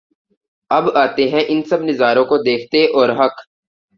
[0.71, 3.35] اب آتے ہیں ان سب نظاروں کو دیکھتے اور حق